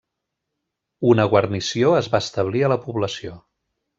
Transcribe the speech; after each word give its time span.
Una 1.09 1.25
guarnició 1.33 1.93
es 1.99 2.11
va 2.15 2.23
establir 2.27 2.65
a 2.69 2.73
la 2.75 2.81
població. 2.87 3.37